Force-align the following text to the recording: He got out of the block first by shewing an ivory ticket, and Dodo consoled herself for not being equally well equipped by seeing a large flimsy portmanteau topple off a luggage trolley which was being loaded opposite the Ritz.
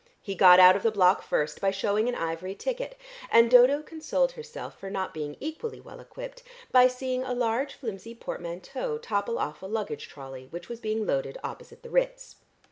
He 0.19 0.33
got 0.33 0.59
out 0.59 0.75
of 0.75 0.81
the 0.81 0.89
block 0.89 1.21
first 1.21 1.61
by 1.61 1.69
shewing 1.69 2.09
an 2.09 2.15
ivory 2.15 2.55
ticket, 2.55 2.97
and 3.29 3.51
Dodo 3.51 3.83
consoled 3.83 4.31
herself 4.31 4.75
for 4.79 4.89
not 4.89 5.13
being 5.13 5.37
equally 5.39 5.79
well 5.79 5.99
equipped 5.99 6.41
by 6.71 6.87
seeing 6.87 7.21
a 7.21 7.35
large 7.35 7.75
flimsy 7.75 8.15
portmanteau 8.15 8.97
topple 8.97 9.37
off 9.37 9.61
a 9.61 9.67
luggage 9.67 10.09
trolley 10.09 10.47
which 10.49 10.69
was 10.69 10.79
being 10.79 11.05
loaded 11.05 11.37
opposite 11.43 11.83
the 11.83 11.91
Ritz. 11.91 12.37